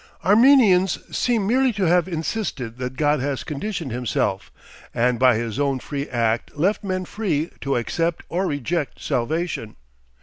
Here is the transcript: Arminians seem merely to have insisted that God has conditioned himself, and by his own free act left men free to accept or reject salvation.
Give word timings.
Arminians 0.23 0.97
seem 1.15 1.45
merely 1.45 1.71
to 1.73 1.83
have 1.83 2.07
insisted 2.07 2.79
that 2.79 2.95
God 2.97 3.19
has 3.19 3.43
conditioned 3.43 3.91
himself, 3.91 4.51
and 4.95 5.19
by 5.19 5.35
his 5.35 5.59
own 5.59 5.77
free 5.77 6.09
act 6.09 6.57
left 6.57 6.83
men 6.83 7.05
free 7.05 7.51
to 7.61 7.75
accept 7.75 8.23
or 8.27 8.47
reject 8.47 8.99
salvation. 8.99 9.75